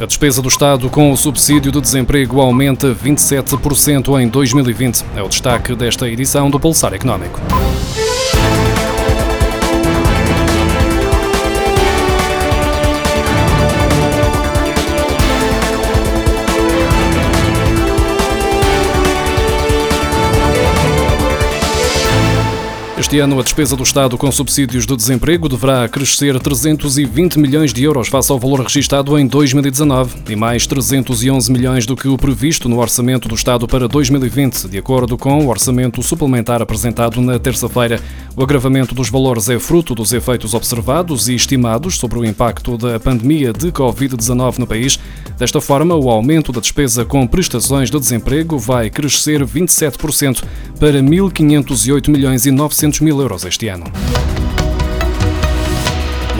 A 0.00 0.06
despesa 0.06 0.40
do 0.40 0.48
Estado 0.48 0.88
com 0.88 1.10
o 1.10 1.16
subsídio 1.16 1.72
de 1.72 1.80
desemprego 1.80 2.40
aumenta 2.40 2.94
27% 2.94 4.20
em 4.20 4.28
2020. 4.28 5.04
É 5.16 5.22
o 5.22 5.28
destaque 5.28 5.74
desta 5.74 6.08
edição 6.08 6.48
do 6.48 6.60
Pulsar 6.60 6.94
Económico. 6.94 7.40
Este 23.08 23.20
ano, 23.20 23.40
a 23.40 23.42
despesa 23.42 23.74
do 23.74 23.82
Estado 23.82 24.18
com 24.18 24.30
subsídios 24.30 24.84
de 24.84 24.94
desemprego 24.94 25.48
deverá 25.48 25.88
crescer 25.88 26.38
320 26.38 27.38
milhões 27.38 27.72
de 27.72 27.82
euros 27.82 28.08
face 28.08 28.30
ao 28.30 28.38
valor 28.38 28.60
registado 28.60 29.18
em 29.18 29.26
2019 29.26 30.14
e 30.28 30.36
mais 30.36 30.66
311 30.66 31.50
milhões 31.50 31.86
do 31.86 31.96
que 31.96 32.06
o 32.06 32.18
previsto 32.18 32.68
no 32.68 32.78
Orçamento 32.78 33.26
do 33.26 33.34
Estado 33.34 33.66
para 33.66 33.88
2020, 33.88 34.68
de 34.68 34.76
acordo 34.76 35.16
com 35.16 35.38
o 35.38 35.48
orçamento 35.48 36.02
suplementar 36.02 36.60
apresentado 36.60 37.18
na 37.22 37.38
terça-feira. 37.38 37.98
O 38.36 38.42
agravamento 38.42 38.94
dos 38.94 39.08
valores 39.08 39.48
é 39.48 39.58
fruto 39.58 39.94
dos 39.94 40.12
efeitos 40.12 40.52
observados 40.52 41.30
e 41.30 41.34
estimados 41.34 41.96
sobre 41.96 42.18
o 42.18 42.26
impacto 42.26 42.76
da 42.76 43.00
pandemia 43.00 43.54
de 43.54 43.72
Covid-19 43.72 44.58
no 44.58 44.66
país. 44.66 45.00
Desta 45.38 45.62
forma, 45.62 45.94
o 45.94 46.10
aumento 46.10 46.52
da 46.52 46.60
despesa 46.60 47.06
com 47.06 47.26
prestações 47.26 47.90
de 47.90 47.98
desemprego 47.98 48.58
vai 48.58 48.90
crescer 48.90 49.46
27% 49.46 50.44
para 50.78 51.00
1.508 51.00 52.10
milhões 52.10 52.44
e 52.44 52.50
900 52.50 52.97
400 52.97 52.97
mil 53.02 53.20
euros 53.20 53.44
este 53.44 53.70
ano 53.70 53.84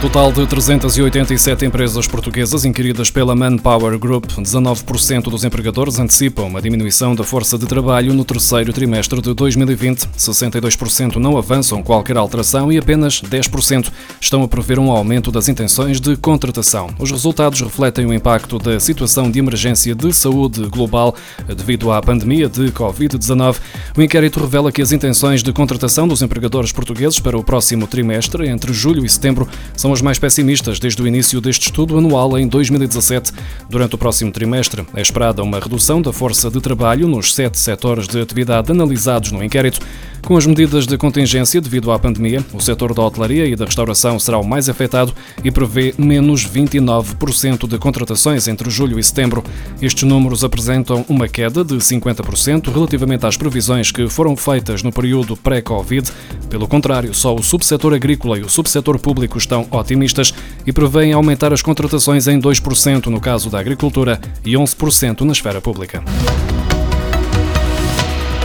total 0.00 0.32
de 0.32 0.46
387 0.46 1.66
empresas 1.66 2.06
portuguesas 2.06 2.64
inquiridas 2.64 3.10
pela 3.10 3.36
Manpower 3.36 3.98
Group, 3.98 4.30
19% 4.30 5.24
dos 5.24 5.44
empregadores 5.44 5.98
antecipam 5.98 6.44
uma 6.44 6.62
diminuição 6.62 7.14
da 7.14 7.22
força 7.22 7.58
de 7.58 7.66
trabalho 7.66 8.14
no 8.14 8.24
terceiro 8.24 8.72
trimestre 8.72 9.20
de 9.20 9.34
2020. 9.34 10.08
62% 10.16 11.16
não 11.16 11.36
avançam 11.36 11.82
qualquer 11.82 12.16
alteração 12.16 12.72
e 12.72 12.78
apenas 12.78 13.20
10% 13.20 13.88
estão 14.18 14.42
a 14.42 14.48
prever 14.48 14.78
um 14.78 14.90
aumento 14.90 15.30
das 15.30 15.48
intenções 15.48 16.00
de 16.00 16.16
contratação. 16.16 16.88
Os 16.98 17.10
resultados 17.10 17.60
refletem 17.60 18.06
o 18.06 18.14
impacto 18.14 18.58
da 18.58 18.80
situação 18.80 19.30
de 19.30 19.38
emergência 19.38 19.94
de 19.94 20.14
saúde 20.14 20.62
global 20.68 21.14
devido 21.46 21.92
à 21.92 22.00
pandemia 22.00 22.48
de 22.48 22.72
Covid-19. 22.72 23.56
O 23.98 24.00
inquérito 24.00 24.40
revela 24.40 24.72
que 24.72 24.80
as 24.80 24.92
intenções 24.92 25.42
de 25.42 25.52
contratação 25.52 26.08
dos 26.08 26.22
empregadores 26.22 26.72
portugueses 26.72 27.20
para 27.20 27.36
o 27.36 27.44
próximo 27.44 27.86
trimestre, 27.86 28.48
entre 28.48 28.72
julho 28.72 29.04
e 29.04 29.08
setembro, 29.08 29.46
são 29.76 29.89
são 29.90 29.94
as 29.94 30.02
mais 30.02 30.20
pessimistas 30.20 30.78
desde 30.78 31.02
o 31.02 31.06
início 31.06 31.40
deste 31.40 31.62
estudo 31.66 31.98
anual 31.98 32.38
em 32.38 32.46
2017. 32.46 33.32
Durante 33.68 33.96
o 33.96 33.98
próximo 33.98 34.30
trimestre, 34.30 34.86
é 34.94 35.00
esperada 35.00 35.42
uma 35.42 35.58
redução 35.58 36.00
da 36.00 36.12
força 36.12 36.48
de 36.48 36.60
trabalho 36.60 37.08
nos 37.08 37.34
sete 37.34 37.58
setores 37.58 38.06
de 38.06 38.20
atividade 38.20 38.70
analisados 38.70 39.32
no 39.32 39.42
inquérito. 39.42 39.80
Com 40.22 40.36
as 40.36 40.46
medidas 40.46 40.86
de 40.86 40.96
contingência 40.98 41.60
devido 41.60 41.90
à 41.90 41.98
pandemia, 41.98 42.44
o 42.52 42.60
setor 42.60 42.94
da 42.94 43.02
hotelaria 43.02 43.46
e 43.46 43.56
da 43.56 43.64
restauração 43.64 44.18
será 44.18 44.38
o 44.38 44.46
mais 44.46 44.68
afetado 44.68 45.14
e 45.42 45.50
prevê 45.50 45.94
menos 45.98 46.46
29% 46.46 47.66
de 47.66 47.78
contratações 47.78 48.46
entre 48.46 48.70
julho 48.70 48.98
e 48.98 49.02
setembro. 49.02 49.42
Estes 49.80 50.04
números 50.04 50.44
apresentam 50.44 51.04
uma 51.08 51.26
queda 51.26 51.64
de 51.64 51.74
50% 51.76 52.72
relativamente 52.72 53.26
às 53.26 53.36
previsões 53.36 53.90
que 53.90 54.08
foram 54.08 54.36
feitas 54.36 54.82
no 54.82 54.92
período 54.92 55.36
pré-Covid. 55.36 56.12
Pelo 56.48 56.68
contrário, 56.68 57.14
só 57.14 57.34
o 57.34 57.42
subsetor 57.42 57.94
agrícola 57.94 58.38
e 58.38 58.42
o 58.42 58.48
subsetor 58.48 58.98
público 58.98 59.38
estão 59.38 59.66
otimistas 59.80 60.32
e 60.66 60.72
prevêem 60.72 61.12
aumentar 61.12 61.52
as 61.52 61.62
contratações 61.62 62.28
em 62.28 62.40
2% 62.40 63.06
no 63.06 63.20
caso 63.20 63.50
da 63.50 63.58
agricultura 63.58 64.20
e 64.44 64.52
11% 64.52 65.22
na 65.22 65.32
esfera 65.32 65.60
pública. 65.60 66.02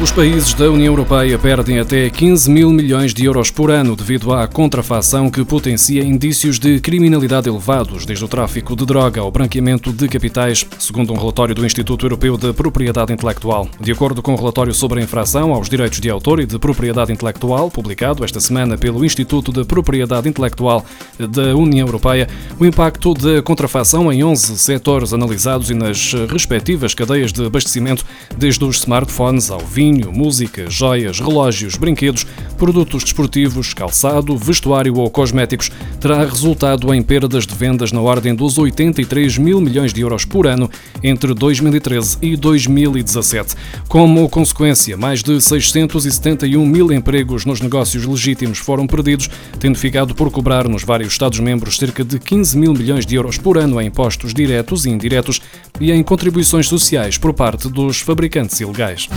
Os 0.00 0.12
países 0.12 0.54
da 0.54 0.70
União 0.70 0.92
Europeia 0.92 1.36
perdem 1.40 1.80
até 1.80 2.08
15 2.08 2.48
mil 2.48 2.70
milhões 2.70 3.12
de 3.12 3.24
euros 3.24 3.50
por 3.50 3.68
ano 3.68 3.96
devido 3.96 4.32
à 4.32 4.46
contrafação 4.46 5.28
que 5.28 5.44
potencia 5.44 6.04
indícios 6.04 6.56
de 6.56 6.78
criminalidade 6.78 7.48
elevados, 7.48 8.06
desde 8.06 8.24
o 8.24 8.28
tráfico 8.28 8.76
de 8.76 8.86
droga 8.86 9.20
ao 9.20 9.32
branqueamento 9.32 9.92
de 9.92 10.06
capitais, 10.06 10.64
segundo 10.78 11.12
um 11.12 11.16
relatório 11.16 11.52
do 11.52 11.66
Instituto 11.66 12.06
Europeu 12.06 12.36
de 12.36 12.52
Propriedade 12.52 13.12
Intelectual. 13.12 13.68
De 13.80 13.90
acordo 13.90 14.22
com 14.22 14.30
o 14.30 14.34
um 14.34 14.38
relatório 14.38 14.72
sobre 14.72 15.00
a 15.00 15.02
infração 15.02 15.52
aos 15.52 15.68
direitos 15.68 15.98
de 15.98 16.08
autor 16.08 16.38
e 16.38 16.46
de 16.46 16.60
propriedade 16.60 17.12
intelectual, 17.12 17.68
publicado 17.68 18.24
esta 18.24 18.38
semana 18.38 18.78
pelo 18.78 19.04
Instituto 19.04 19.50
de 19.50 19.64
Propriedade 19.64 20.28
Intelectual 20.28 20.86
da 21.18 21.56
União 21.56 21.88
Europeia, 21.88 22.28
o 22.56 22.64
impacto 22.64 23.14
da 23.14 23.42
contrafação 23.42 24.12
em 24.12 24.22
11 24.22 24.58
setores 24.58 25.12
analisados 25.12 25.70
e 25.70 25.74
nas 25.74 26.12
respectivas 26.30 26.94
cadeias 26.94 27.32
de 27.32 27.44
abastecimento, 27.44 28.04
desde 28.36 28.64
os 28.64 28.76
smartphones 28.76 29.50
ao 29.50 29.58
vinho, 29.58 29.87
vinho, 29.88 30.12
música, 30.12 30.68
joias, 30.68 31.18
relógios, 31.18 31.76
brinquedos, 31.76 32.26
produtos 32.58 33.02
desportivos, 33.02 33.72
calçado, 33.72 34.36
vestuário 34.36 34.94
ou 34.96 35.08
cosméticos, 35.08 35.70
terá 35.98 36.24
resultado 36.24 36.92
em 36.92 37.02
perdas 37.02 37.46
de 37.46 37.54
vendas 37.54 37.90
na 37.90 38.00
ordem 38.00 38.34
dos 38.34 38.58
83 38.58 39.38
mil 39.38 39.60
milhões 39.62 39.94
de 39.94 40.02
euros 40.02 40.26
por 40.26 40.46
ano 40.46 40.70
entre 41.02 41.32
2013 41.32 42.18
e 42.20 42.36
2017. 42.36 43.54
Como 43.88 44.28
consequência, 44.28 44.94
mais 44.96 45.22
de 45.22 45.40
671 45.40 46.66
mil 46.66 46.92
empregos 46.92 47.46
nos 47.46 47.60
negócios 47.62 48.04
legítimos 48.04 48.58
foram 48.58 48.86
perdidos, 48.86 49.30
tendo 49.58 49.78
ficado 49.78 50.14
por 50.14 50.30
cobrar 50.30 50.68
nos 50.68 50.84
vários 50.84 51.12
Estados-membros 51.12 51.78
cerca 51.78 52.04
de 52.04 52.18
15 52.18 52.58
mil 52.58 52.74
milhões 52.74 53.06
de 53.06 53.14
euros 53.14 53.38
por 53.38 53.56
ano 53.56 53.80
em 53.80 53.86
impostos 53.86 54.34
diretos 54.34 54.84
e 54.84 54.90
indiretos 54.90 55.40
e 55.80 55.90
em 55.90 56.02
contribuições 56.02 56.68
sociais 56.68 57.16
por 57.16 57.32
parte 57.32 57.68
dos 57.68 58.00
fabricantes 58.00 58.60
ilegais. 58.60 59.08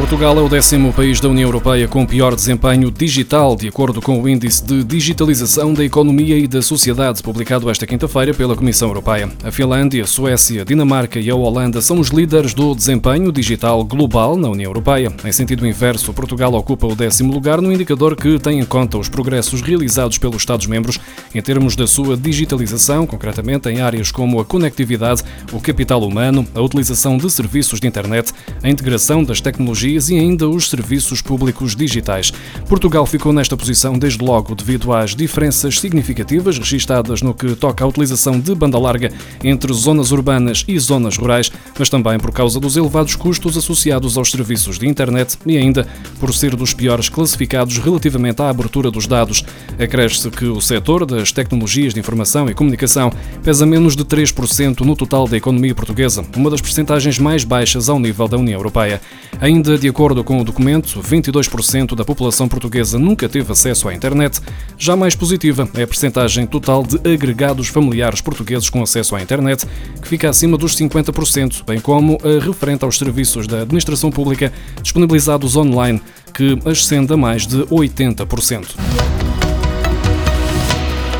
Portugal 0.00 0.38
é 0.38 0.40
o 0.40 0.48
décimo 0.48 0.94
país 0.94 1.20
da 1.20 1.28
União 1.28 1.46
Europeia 1.46 1.86
com 1.86 2.06
pior 2.06 2.34
desempenho 2.34 2.90
digital, 2.90 3.54
de 3.54 3.68
acordo 3.68 4.00
com 4.00 4.18
o 4.18 4.26
Índice 4.26 4.64
de 4.64 4.82
Digitalização 4.82 5.74
da 5.74 5.84
Economia 5.84 6.38
e 6.38 6.48
da 6.48 6.62
Sociedade, 6.62 7.22
publicado 7.22 7.68
esta 7.68 7.86
quinta-feira 7.86 8.32
pela 8.32 8.56
Comissão 8.56 8.88
Europeia. 8.88 9.28
A 9.44 9.52
Finlândia, 9.52 10.06
Suécia, 10.06 10.64
Dinamarca 10.64 11.20
e 11.20 11.28
a 11.28 11.34
Holanda 11.34 11.82
são 11.82 12.00
os 12.00 12.08
líderes 12.08 12.54
do 12.54 12.74
desempenho 12.74 13.30
digital 13.30 13.84
global 13.84 14.38
na 14.38 14.48
União 14.48 14.70
Europeia. 14.70 15.12
Em 15.22 15.32
sentido 15.32 15.66
inverso, 15.66 16.14
Portugal 16.14 16.54
ocupa 16.54 16.86
o 16.86 16.96
décimo 16.96 17.30
lugar 17.30 17.60
no 17.60 17.70
indicador 17.70 18.16
que 18.16 18.38
tem 18.38 18.58
em 18.58 18.64
conta 18.64 18.96
os 18.96 19.08
progressos 19.08 19.60
realizados 19.60 20.16
pelos 20.16 20.38
Estados-membros 20.38 20.98
em 21.34 21.42
termos 21.42 21.76
da 21.76 21.86
sua 21.86 22.16
digitalização, 22.16 23.06
concretamente 23.06 23.68
em 23.68 23.82
áreas 23.82 24.10
como 24.10 24.40
a 24.40 24.46
conectividade, 24.46 25.22
o 25.52 25.60
capital 25.60 26.02
humano, 26.02 26.46
a 26.54 26.60
utilização 26.62 27.18
de 27.18 27.30
serviços 27.30 27.78
de 27.78 27.86
internet, 27.86 28.32
a 28.62 28.68
integração 28.68 29.22
das 29.22 29.42
tecnologias 29.42 29.89
tecnologias 29.90 30.10
e 30.10 30.18
ainda 30.18 30.48
os 30.48 30.68
serviços 30.68 31.20
públicos 31.20 31.74
digitais. 31.74 32.32
Portugal 32.68 33.04
ficou 33.06 33.32
nesta 33.32 33.56
posição 33.56 33.98
desde 33.98 34.24
logo 34.24 34.54
devido 34.54 34.92
às 34.92 35.14
diferenças 35.16 35.80
significativas 35.80 36.58
registadas 36.58 37.22
no 37.22 37.34
que 37.34 37.54
toca 37.56 37.84
à 37.84 37.86
utilização 37.88 38.38
de 38.38 38.54
banda 38.54 38.78
larga 38.78 39.12
entre 39.42 39.72
zonas 39.72 40.12
urbanas 40.12 40.64
e 40.68 40.78
zonas 40.78 41.16
rurais, 41.16 41.50
mas 41.78 41.88
também 41.88 42.18
por 42.18 42.32
causa 42.32 42.60
dos 42.60 42.76
elevados 42.76 43.16
custos 43.16 43.56
associados 43.56 44.16
aos 44.16 44.30
serviços 44.30 44.78
de 44.78 44.86
internet 44.86 45.36
e 45.44 45.56
ainda 45.56 45.86
por 46.18 46.32
ser 46.32 46.54
dos 46.54 46.72
piores 46.72 47.08
classificados 47.08 47.78
relativamente 47.78 48.42
à 48.42 48.48
abertura 48.48 48.90
dos 48.90 49.06
dados. 49.06 49.44
Acresce 49.78 50.30
que 50.30 50.44
o 50.44 50.60
setor 50.60 51.04
das 51.04 51.32
tecnologias 51.32 51.94
de 51.94 52.00
informação 52.00 52.48
e 52.48 52.54
comunicação 52.54 53.12
pesa 53.42 53.66
menos 53.66 53.96
de 53.96 54.04
3% 54.04 54.80
no 54.80 54.94
total 54.94 55.26
da 55.26 55.36
economia 55.36 55.74
portuguesa, 55.74 56.24
uma 56.36 56.50
das 56.50 56.60
percentagens 56.60 57.18
mais 57.18 57.44
baixas 57.44 57.88
ao 57.88 57.98
nível 57.98 58.28
da 58.28 58.36
União 58.36 58.58
Europeia. 58.58 59.00
Ainda 59.40 59.78
de 59.80 59.88
acordo 59.88 60.22
com 60.22 60.38
o 60.38 60.44
documento, 60.44 61.00
22% 61.00 61.94
da 61.94 62.04
população 62.04 62.46
portuguesa 62.46 62.98
nunca 62.98 63.26
teve 63.30 63.50
acesso 63.50 63.88
à 63.88 63.94
internet. 63.94 64.38
Já 64.76 64.94
mais 64.94 65.16
positiva 65.16 65.66
é 65.74 65.82
a 65.82 65.86
percentagem 65.86 66.46
total 66.46 66.82
de 66.82 66.96
agregados 67.10 67.68
familiares 67.68 68.20
portugueses 68.20 68.68
com 68.68 68.82
acesso 68.82 69.16
à 69.16 69.22
internet, 69.22 69.66
que 70.02 70.06
fica 70.06 70.28
acima 70.28 70.58
dos 70.58 70.76
50%, 70.76 71.64
bem 71.66 71.80
como 71.80 72.18
a 72.22 72.44
referente 72.44 72.84
aos 72.84 72.98
serviços 72.98 73.46
da 73.46 73.62
administração 73.62 74.10
pública 74.10 74.52
disponibilizados 74.82 75.56
online, 75.56 76.02
que 76.34 76.58
ascende 76.66 77.14
a 77.14 77.16
mais 77.16 77.46
de 77.46 77.62
80%. 77.64 79.19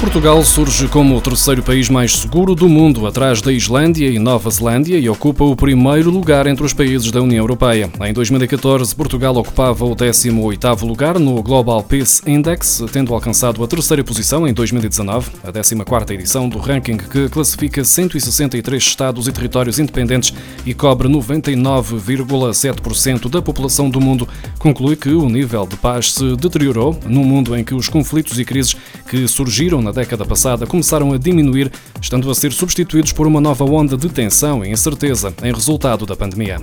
Portugal 0.00 0.42
surge 0.42 0.88
como 0.88 1.14
o 1.14 1.20
terceiro 1.20 1.62
país 1.62 1.90
mais 1.90 2.16
seguro 2.16 2.54
do 2.54 2.66
mundo, 2.66 3.06
atrás 3.06 3.42
da 3.42 3.52
Islândia 3.52 4.08
e 4.08 4.18
Nova 4.18 4.50
Zelândia, 4.50 4.98
e 4.98 5.10
ocupa 5.10 5.44
o 5.44 5.54
primeiro 5.54 6.10
lugar 6.10 6.46
entre 6.46 6.64
os 6.64 6.72
países 6.72 7.10
da 7.10 7.20
União 7.20 7.42
Europeia. 7.42 7.90
Em 8.00 8.14
2014, 8.14 8.96
Portugal 8.96 9.36
ocupava 9.36 9.84
o 9.84 9.94
18º 9.94 10.86
lugar 10.86 11.18
no 11.18 11.42
Global 11.42 11.82
Peace 11.82 12.22
Index, 12.26 12.82
tendo 12.90 13.12
alcançado 13.12 13.62
a 13.62 13.68
terceira 13.68 14.02
posição 14.02 14.48
em 14.48 14.54
2019, 14.54 15.32
a 15.44 15.52
14ª 15.52 16.12
edição 16.12 16.48
do 16.48 16.58
ranking 16.58 16.96
que 16.96 17.28
classifica 17.28 17.84
163 17.84 18.82
estados 18.82 19.28
e 19.28 19.32
territórios 19.32 19.78
independentes 19.78 20.32
e 20.64 20.72
cobre 20.72 21.08
99,7% 21.08 23.28
da 23.28 23.42
população 23.42 23.90
do 23.90 24.00
mundo, 24.00 24.26
conclui 24.58 24.96
que 24.96 25.10
o 25.10 25.28
nível 25.28 25.66
de 25.66 25.76
paz 25.76 26.14
se 26.14 26.36
deteriorou 26.36 26.98
num 27.06 27.22
mundo 27.22 27.54
em 27.54 27.62
que 27.62 27.74
os 27.74 27.86
conflitos 27.86 28.38
e 28.38 28.46
crises 28.46 28.74
que 29.06 29.28
surgiram 29.28 29.82
na 29.82 29.89
na 29.90 29.92
década 29.92 30.24
passada 30.24 30.66
começaram 30.66 31.12
a 31.12 31.18
diminuir, 31.18 31.70
estando 32.00 32.30
a 32.30 32.34
ser 32.34 32.52
substituídos 32.52 33.12
por 33.12 33.26
uma 33.26 33.40
nova 33.40 33.64
onda 33.64 33.96
de 33.96 34.08
tensão 34.08 34.64
e 34.64 34.70
incerteza 34.70 35.34
em 35.42 35.52
resultado 35.52 36.06
da 36.06 36.16
pandemia. 36.16 36.60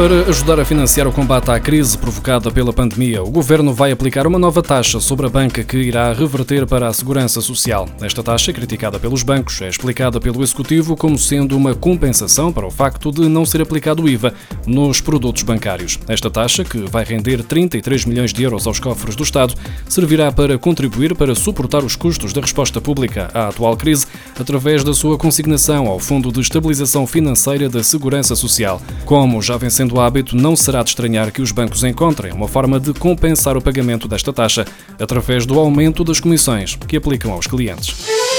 Para 0.00 0.30
ajudar 0.30 0.58
a 0.58 0.64
financiar 0.64 1.06
o 1.06 1.12
combate 1.12 1.50
à 1.50 1.60
crise 1.60 1.98
provocada 1.98 2.50
pela 2.50 2.72
pandemia, 2.72 3.22
o 3.22 3.30
governo 3.30 3.74
vai 3.74 3.92
aplicar 3.92 4.26
uma 4.26 4.38
nova 4.38 4.62
taxa 4.62 4.98
sobre 4.98 5.26
a 5.26 5.28
banca 5.28 5.62
que 5.62 5.76
irá 5.76 6.10
reverter 6.14 6.66
para 6.66 6.88
a 6.88 6.92
segurança 6.94 7.42
social. 7.42 7.86
Esta 8.00 8.22
taxa, 8.22 8.50
criticada 8.50 8.98
pelos 8.98 9.22
bancos, 9.22 9.60
é 9.60 9.68
explicada 9.68 10.18
pelo 10.18 10.42
executivo 10.42 10.96
como 10.96 11.18
sendo 11.18 11.54
uma 11.54 11.74
compensação 11.74 12.50
para 12.50 12.66
o 12.66 12.70
facto 12.70 13.12
de 13.12 13.28
não 13.28 13.44
ser 13.44 13.60
aplicado 13.60 14.02
o 14.02 14.08
IVA 14.08 14.32
nos 14.66 15.02
produtos 15.02 15.42
bancários. 15.42 15.98
Esta 16.08 16.30
taxa, 16.30 16.64
que 16.64 16.78
vai 16.78 17.04
render 17.04 17.42
33 17.42 18.06
milhões 18.06 18.32
de 18.32 18.42
euros 18.42 18.66
aos 18.66 18.80
cofres 18.80 19.14
do 19.14 19.22
Estado, 19.22 19.52
servirá 19.86 20.32
para 20.32 20.56
contribuir 20.56 21.14
para 21.14 21.34
suportar 21.34 21.84
os 21.84 21.94
custos 21.94 22.32
da 22.32 22.40
resposta 22.40 22.80
pública 22.80 23.30
à 23.34 23.48
atual 23.48 23.76
crise 23.76 24.06
através 24.38 24.82
da 24.82 24.94
sua 24.94 25.18
consignação 25.18 25.88
ao 25.88 25.98
Fundo 25.98 26.32
de 26.32 26.40
Estabilização 26.40 27.06
Financeira 27.06 27.68
da 27.68 27.84
Segurança 27.84 28.34
Social. 28.34 28.80
Como 29.04 29.42
já 29.42 29.58
vem 29.58 29.68
sendo 29.68 29.89
do 29.90 30.00
hábito, 30.00 30.36
não 30.36 30.54
será 30.54 30.82
de 30.82 30.90
estranhar 30.90 31.32
que 31.32 31.42
os 31.42 31.52
bancos 31.52 31.84
encontrem 31.84 32.32
uma 32.32 32.48
forma 32.48 32.78
de 32.78 32.94
compensar 32.94 33.56
o 33.56 33.62
pagamento 33.62 34.06
desta 34.06 34.32
taxa 34.32 34.64
através 34.98 35.44
do 35.44 35.58
aumento 35.58 36.04
das 36.04 36.20
comissões 36.20 36.76
que 36.76 36.96
aplicam 36.96 37.32
aos 37.32 37.46
clientes. 37.46 38.29